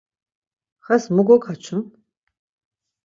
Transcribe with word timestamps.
Xes 0.85 1.03
mu 1.13 1.21
gokaçun? 1.27 1.81